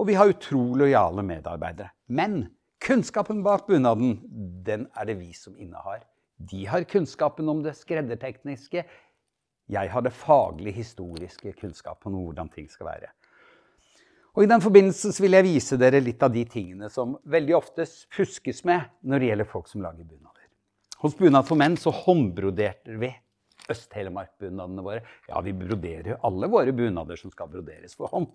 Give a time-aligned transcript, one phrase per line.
[0.00, 1.92] Og vi har utrolig lojale medarbeidere.
[2.08, 2.46] Men
[2.80, 4.16] kunnskapen bak bunaden,
[4.64, 6.06] den er det vi som innehar.
[6.40, 8.86] De har kunnskapen om det skreddertekniske.
[9.70, 13.12] Jeg har det faglig historiske kunnskapen om hvordan ting skal være.
[14.36, 17.86] Og I den forbindelse vil jeg vise dere litt av de tingene som veldig ofte
[18.14, 20.46] fuskes med når det gjelder folk som lager bunader.
[21.00, 23.10] Hos Bunad for menn så håndbroderte vi
[23.70, 25.02] Øst-Telemark-bunadene våre.
[25.30, 28.28] Ja, vi broderer jo alle våre bunader som skal broderes for hånd.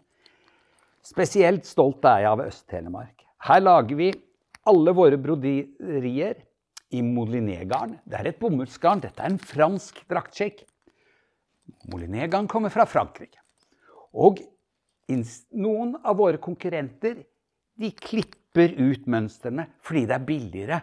[1.05, 3.25] Spesielt stolt er jeg av Øst-Telemark.
[3.45, 4.09] Her lager vi
[4.65, 6.39] alle våre broderier
[6.95, 7.99] i molinégarn.
[8.05, 9.03] Det er et bomullsgarn.
[9.03, 10.63] Dette er en fransk draktskikk.
[11.91, 13.37] Molinégarn kommer fra Frankrike.
[14.15, 14.41] Og
[15.09, 17.23] noen av våre konkurrenter
[17.75, 20.81] de klipper ut mønstrene fordi det er billigere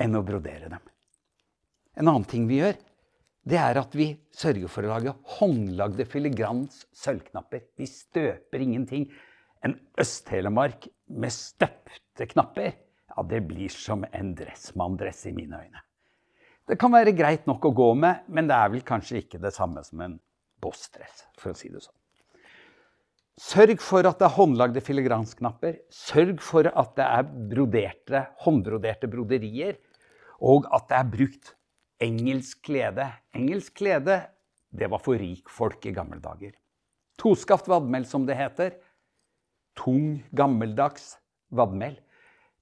[0.00, 0.82] enn å brodere dem.
[1.96, 2.76] En annen ting vi gjør,
[3.46, 7.62] det er at vi sørger for å lage håndlagde filigrans sølvknapper.
[7.78, 9.06] Vi støper ingenting.
[9.64, 12.74] En Øst-Telemark med støpte knapper,
[13.16, 15.82] ja, det blir som en dressmanndress i mine øyne.
[16.66, 19.54] Det kan være greit nok å gå med, men det er vel kanskje ikke det
[19.54, 20.18] samme som en
[20.62, 21.94] bossdress, for å si det sånn.
[23.36, 25.74] Sørg for at det er håndlagde filigransknapper.
[25.92, 29.76] Sørg for at det er broderte, håndbroderte broderier.
[30.40, 31.52] Og at det er brukt
[32.00, 33.10] engelsk klede.
[33.36, 34.22] Engelsk klede
[34.76, 36.56] det var for rikfolk i gamle dager.
[37.20, 38.74] Toskaft vadmel, som det heter.
[39.76, 41.14] Tung, gammeldags
[41.52, 41.96] vadmel.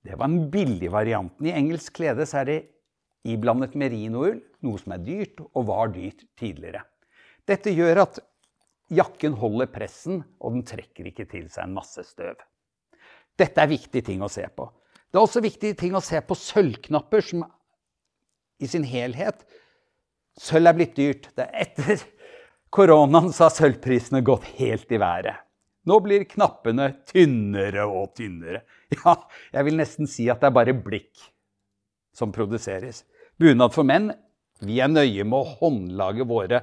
[0.05, 1.47] Det var den billige varianten.
[1.47, 2.61] I engelsk klede så er det
[3.25, 6.85] iblandet merinoull, noe som er dyrt, og var dyrt tidligere.
[7.49, 8.21] Dette gjør at
[8.93, 12.37] Jakken holder pressen, og den trekker ikke til seg en masse støv.
[13.39, 14.69] Dette er viktige ting å se på.
[15.09, 17.45] Det er også viktige ting å se på sølvknapper som
[18.63, 19.45] i sin helhet
[20.41, 21.29] Sølv er blitt dyrt.
[21.39, 22.01] Det er etter
[22.75, 25.39] koronaen så har sølvprisene gått helt i været.
[25.87, 28.65] Nå blir knappene tynnere og tynnere.
[28.95, 29.17] Ja,
[29.55, 31.23] jeg vil nesten si at det er bare blikk
[32.15, 33.03] som produseres.
[33.39, 34.13] Bunad for menn,
[34.63, 36.61] vi er nøye med å håndlage våre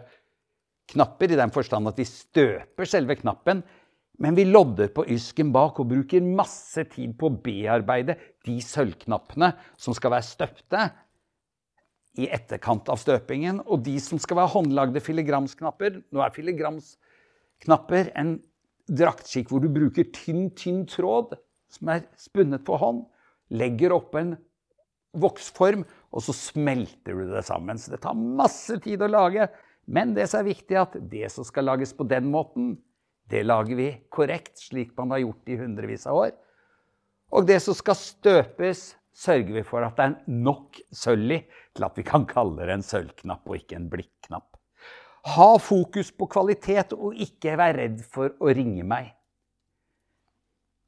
[0.92, 3.62] knapper i den forstand at vi støper selve knappen,
[4.22, 9.54] men vi lodder på ysken bak og bruker masse tid på å bearbeide de sølvknappene
[9.82, 10.84] som skal være støpte
[12.20, 16.02] i etterkant av støpingen, og de som skal være håndlagde filigramsknapper.
[16.12, 18.36] Nå er filigramsknapper en
[18.92, 21.38] draktskikk hvor du bruker tynn, tynn tråd
[21.72, 23.06] som er spunnet på hånd,
[23.56, 24.36] legger oppå en
[25.22, 27.80] voksform, og så smelter du det sammen.
[27.80, 29.48] Så det tar masse tid å lage.
[29.88, 32.76] Men det som er viktig, er at det som skal lages på den måten,
[33.32, 36.34] det lager vi korrekt, slik man har gjort i hundrevis av år.
[37.32, 41.42] Og det som skal støpes, sørger vi for at det er nok sølv i
[41.76, 44.48] til at vi kan kalle det en sølvknapp og ikke en blikknapp.
[45.36, 49.12] Ha fokus på kvalitet, og ikke vær redd for å ringe meg.